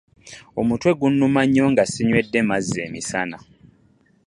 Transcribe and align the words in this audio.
Omutwe 0.59 0.91
gunuma 0.99 1.41
nnyo 1.45 1.65
nga 1.71 1.83
sinywede 1.91 2.39
mazzi 2.49 2.77
emisana. 2.87 3.37